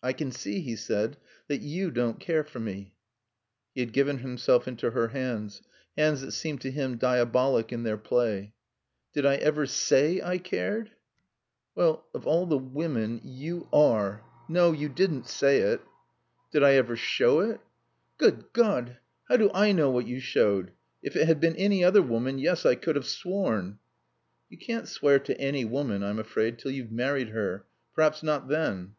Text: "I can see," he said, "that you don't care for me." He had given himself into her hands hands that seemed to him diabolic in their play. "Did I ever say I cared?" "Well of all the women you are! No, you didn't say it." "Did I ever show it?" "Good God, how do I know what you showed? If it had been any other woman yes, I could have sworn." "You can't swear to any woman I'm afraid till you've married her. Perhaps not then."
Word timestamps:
"I 0.00 0.12
can 0.12 0.30
see," 0.30 0.60
he 0.60 0.76
said, 0.76 1.16
"that 1.48 1.60
you 1.60 1.90
don't 1.90 2.20
care 2.20 2.44
for 2.44 2.60
me." 2.60 2.94
He 3.74 3.80
had 3.80 3.92
given 3.92 4.18
himself 4.18 4.68
into 4.68 4.92
her 4.92 5.08
hands 5.08 5.60
hands 5.98 6.20
that 6.20 6.30
seemed 6.30 6.60
to 6.60 6.70
him 6.70 6.98
diabolic 6.98 7.72
in 7.72 7.82
their 7.82 7.96
play. 7.96 8.54
"Did 9.12 9.26
I 9.26 9.34
ever 9.34 9.66
say 9.66 10.22
I 10.22 10.38
cared?" 10.38 10.92
"Well 11.74 12.06
of 12.14 12.28
all 12.28 12.46
the 12.46 12.56
women 12.56 13.20
you 13.24 13.66
are! 13.72 14.22
No, 14.48 14.70
you 14.70 14.88
didn't 14.88 15.26
say 15.26 15.58
it." 15.62 15.80
"Did 16.52 16.62
I 16.62 16.74
ever 16.74 16.94
show 16.94 17.40
it?" 17.40 17.60
"Good 18.18 18.52
God, 18.52 18.98
how 19.28 19.36
do 19.36 19.50
I 19.52 19.72
know 19.72 19.90
what 19.90 20.06
you 20.06 20.20
showed? 20.20 20.70
If 21.02 21.16
it 21.16 21.26
had 21.26 21.40
been 21.40 21.56
any 21.56 21.82
other 21.82 22.02
woman 22.02 22.38
yes, 22.38 22.64
I 22.64 22.76
could 22.76 22.94
have 22.94 23.04
sworn." 23.08 23.80
"You 24.48 24.58
can't 24.58 24.86
swear 24.86 25.18
to 25.18 25.40
any 25.40 25.64
woman 25.64 26.04
I'm 26.04 26.20
afraid 26.20 26.60
till 26.60 26.70
you've 26.70 26.92
married 26.92 27.30
her. 27.30 27.66
Perhaps 27.96 28.22
not 28.22 28.46
then." 28.46 28.94